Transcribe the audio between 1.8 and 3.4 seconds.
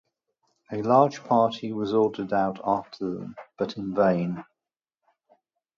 ordered out after them,